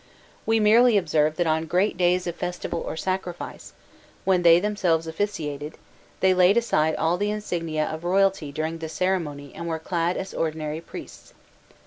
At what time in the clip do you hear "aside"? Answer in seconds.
6.57-6.95